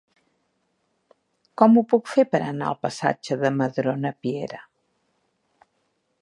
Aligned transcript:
Com 1.61 1.77
ho 1.77 1.83
puc 1.91 2.09
fer 2.13 2.25
per 2.31 2.41
anar 2.45 2.71
al 2.71 2.79
passatge 2.87 3.39
de 3.45 3.53
Madrona 3.59 4.13
Piera? 4.25 4.65